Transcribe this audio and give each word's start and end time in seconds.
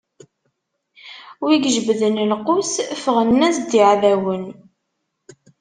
Wid 1.43 1.63
ijebbden 1.69 2.15
lqus 2.31 2.71
ffɣen-as-d 3.01 3.65
d 3.71 3.73
iɛdawen. 3.79 4.45